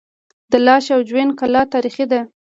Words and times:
د 0.51 0.53
لاش 0.65 0.85
او 0.95 0.99
جوین 1.09 1.29
کلا 1.39 1.61
تاریخي 1.73 2.05
ده 2.11 2.19